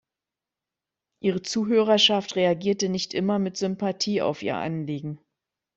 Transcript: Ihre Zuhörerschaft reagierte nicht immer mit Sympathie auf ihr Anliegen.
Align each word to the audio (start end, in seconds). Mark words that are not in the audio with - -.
Ihre 1.21 1.43
Zuhörerschaft 1.43 2.35
reagierte 2.35 2.89
nicht 2.89 3.13
immer 3.13 3.37
mit 3.37 3.57
Sympathie 3.57 4.23
auf 4.23 4.41
ihr 4.41 4.55
Anliegen. 4.55 5.19